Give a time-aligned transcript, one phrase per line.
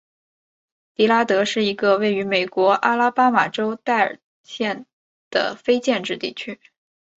[0.95, 4.87] 迪拉德是一个位于美国阿拉巴马州戴尔县
[5.29, 6.59] 的非建制地区。